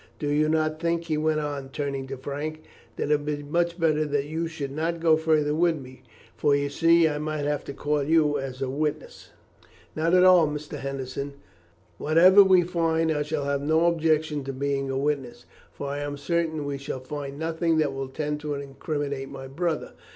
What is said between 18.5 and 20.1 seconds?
incriminate my brother.